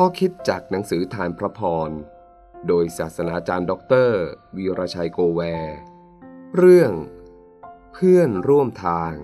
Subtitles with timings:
[0.00, 1.90] ข้อคิดจากหนังสือธารพระพร
[2.66, 4.20] โดยศาสนาจารย์ด็อกเตอร์
[4.56, 5.76] วีรชัยโกแวร์
[6.56, 6.92] เรื่อง
[7.92, 9.14] เพื่อนร่วมทาง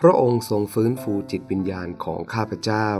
[0.00, 2.90] พระองค์ทรงฟื้นฟูจิตวิญญาณของข้าพเจ้า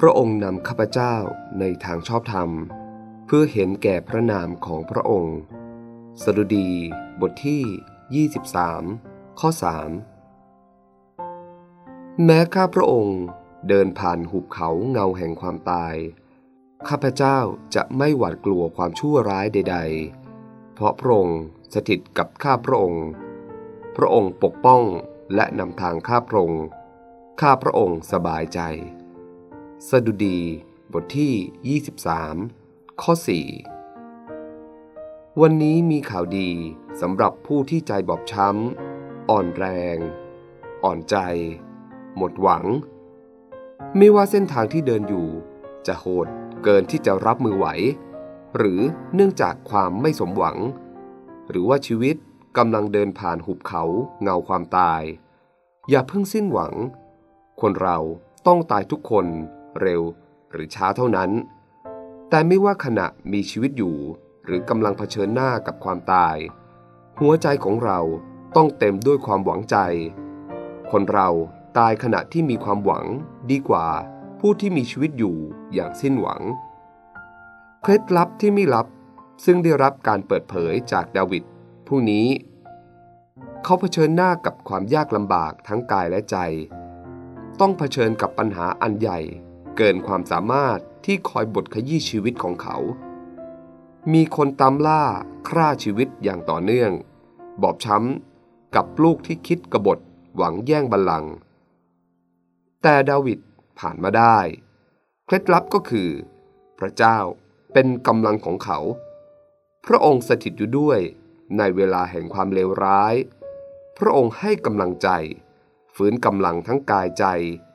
[0.00, 1.14] พระองค์นำข้าพเจ้า
[1.60, 2.50] ในทางชอบธรรม
[3.26, 5.38] เพื่อเห็นแก่พระนามของพระองค์
[6.22, 6.70] สดุดี
[7.20, 10.11] บทที่ 23 ข้อ 3
[12.24, 13.18] แม้ข้าพระองค์
[13.68, 15.94] เดินผ่านหุบเขาเงาแห่งความตาย
[16.88, 17.38] ข้าพเจ้า
[17.74, 19.78] จะไม่หวาดกลัวความชั่วร้ายใด
[20.26, 21.40] ๆ เพราะพระองค์
[21.74, 23.04] สถิตกับข้าพระองค์
[23.96, 24.82] พระองค์ปกป้อง
[25.34, 26.64] และนำทางข้าพระองค์
[27.40, 28.60] ข้าพระองค์สบายใจ
[29.88, 30.38] สดุดี
[30.92, 31.80] บทที่
[32.40, 33.12] 23 ข้อ
[34.66, 36.50] 4 วันนี้มีข่าวดี
[37.00, 39.64] สำหรับผู้ที่ใจบอบช้ำ อ่อนแร
[39.96, 39.98] ง
[40.84, 41.16] อ่อนใจ
[42.16, 42.64] หมดหวัง
[43.96, 45.28] ไม่ว่าเส้นทางที่เดินอยู่
[45.86, 46.26] จะโหด
[46.64, 47.66] เกินที่จะรับมือไหว
[48.56, 48.80] หรือ
[49.14, 50.58] เนื่องจากความไม่สมหวัง
[51.50, 52.16] หรือว่าชีวิต
[52.56, 53.82] กำลังเดินผ่านหุบเขา
[54.22, 55.02] เงาความตาย
[55.90, 56.72] อย่าเพิ่งสิ้นหวัง
[57.60, 57.98] คนเรา
[58.46, 59.26] ต้องตายทุกคน
[59.80, 60.02] เร็ว
[60.52, 61.30] หรือช้าเท่านั้น
[62.30, 63.96] แต่ไม่ว่าขณะมีชีวิตอยู่
[64.44, 66.36] หรือกำลังเผชิญหน้ากับความตาย
[67.18, 68.00] หัวใจของเรา
[68.56, 69.76] ต้องเต็มด้วยความหวังใจ
[70.90, 71.28] คนเรา
[71.78, 73.04] ตายขณะที่มีความหวัง
[73.50, 73.86] ดีกว่า
[74.40, 75.36] ผู้ที่มีชีวิตอยู่
[75.72, 76.40] อย่างสิ้นหวัง
[77.82, 78.86] เคล็ดลับที่ไม่ลับ
[79.44, 81.42] ซึ่งได้รับการเปิดเผยจากดาวิด
[81.86, 82.26] ผู้นี้
[83.62, 86.36] เขาเผชิญหน้ากับความยากลำบากทั้งกายและใจ
[87.60, 89.18] ต้องเผชิญกับปัญหาอันใหญ่
[89.76, 92.76] เกินความสามารถที่คอยบดขยี้ชีวิตของเขา
[94.12, 95.04] มีคนตามล่า
[95.48, 96.90] ฆ่าชีวิตอย่างต่อเนื่อง
[97.62, 99.98] บอบช้ำกับลูกที่คิดกบฏ
[100.36, 101.32] หวังแย่งบัลลังก์
[102.82, 103.38] แต่ดาวิด
[103.78, 104.38] ผ่านมาได้
[105.26, 106.10] เคล็ดลับก็คือ
[106.78, 107.18] พระเจ้า
[107.72, 108.78] เป็นกำลังของเขา
[109.86, 111.00] พระองค์สถิตอยู่ด้วย
[111.58, 113.14] ในเวลาแห่งความเลวร้าย
[113.98, 115.08] พระองค์ให้กำลังใจ
[115.94, 117.24] ฝืนกำลังทั้งกายใจ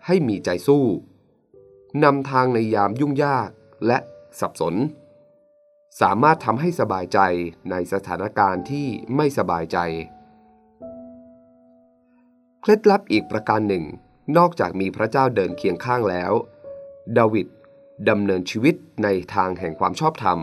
[0.06, 0.86] ให้มีใจสู้
[2.04, 3.50] นำทางในยามยุ่งยาก
[3.88, 3.98] และ
[4.40, 4.76] สับสน
[6.02, 7.20] สามารถทำให้สบายใจ
[7.72, 9.78] ในสถานการณ์ที่ไม่สบายใจ
[12.62, 13.86] เคล็ดลับอีกประการหนึ่ง
[14.36, 16.32] นอกจากมีพระเจ้าเดินเคียงข้างแล้ว
[17.18, 17.48] ดาวิด
[18.10, 20.40] ดำเนินชีวิตในทางแห่งความชอบธรรม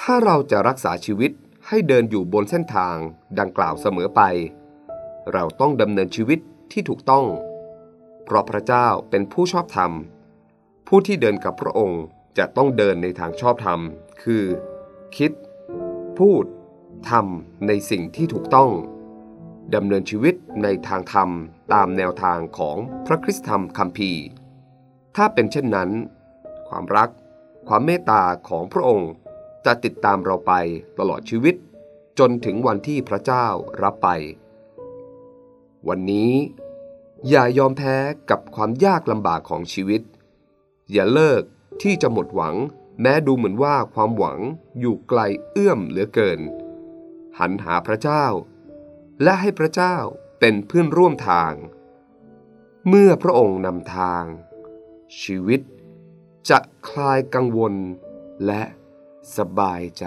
[0.00, 1.30] ถ้าเราจะรักษาชีวิต
[1.68, 2.96] ให้เดินอยู่บนเส้นทาง
[3.38, 4.20] ดังกล่าวเสมอไป
[5.32, 6.38] เราต้องดำเนินชีวิต
[6.72, 7.26] ที่ถูกต้อง
[8.24, 9.92] เพราะพระเจ้าเป็นผู้ชอบธรรม
[10.86, 12.02] ผู้ที่เดินกับพระองค์
[12.38, 13.80] จะต้องเดินในทางชอบธรรม
[14.22, 14.44] คือ
[15.16, 15.32] คิด
[16.18, 16.44] พูด
[17.10, 18.70] ทำในสิ่งที่ถูกต้อง
[19.74, 21.30] ดำเนินชีวิตในทางธรรม
[21.72, 24.22] ตามแนวทางของพระคริสตธรรมคัมภีร์
[25.16, 25.90] ถ้าเป็นเช่นนั้น
[26.68, 27.10] ความรัก
[27.68, 29.10] ความเมตตาของพระองค์
[29.64, 30.52] จะติดตามเราไป
[30.98, 31.54] ตลอดชีวิต
[32.18, 33.46] จนถึงวันที่พระเจ้า
[33.82, 34.08] รับไป
[35.88, 36.32] วันนี้
[37.28, 37.96] อย่ายอมแพ้
[38.30, 40.02] กับความยากลำบากของชีวิต
[40.92, 41.42] อย่าเลิก
[41.82, 42.54] ที่จะหมดหวัง
[43.00, 44.38] แม้ดูเหมือนว่าความหวัง
[44.80, 46.40] อยู่ไกลเอื้อมเหลือเกิน
[47.38, 48.24] หันหาพระเจ้า
[49.22, 49.96] และให้พระเจ้า
[50.40, 51.52] เป็นเพื่อนร่วมทาง
[52.88, 54.24] เมื่อพระองค์นำทาง
[55.20, 55.60] ชีวิต
[56.50, 57.74] จะคลายกังวล
[58.46, 58.62] และ
[59.36, 60.06] สบายใจ